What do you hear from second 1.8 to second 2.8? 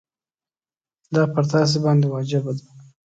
باندي واجبه ده.